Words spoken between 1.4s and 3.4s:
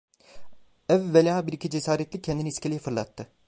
bir iki cesaretli kendini iskeleye fırlattı.